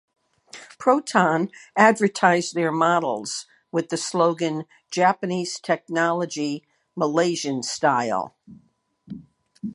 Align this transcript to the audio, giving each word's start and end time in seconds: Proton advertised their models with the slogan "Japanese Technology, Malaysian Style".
Proton 0.79 1.51
advertised 1.75 2.55
their 2.55 2.71
models 2.71 3.45
with 3.71 3.89
the 3.89 3.97
slogan 3.97 4.65
"Japanese 4.89 5.59
Technology, 5.59 6.63
Malaysian 6.95 7.61
Style". 7.61 8.33